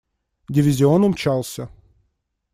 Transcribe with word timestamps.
Дивизион 0.49 1.03
умчался. 1.05 1.69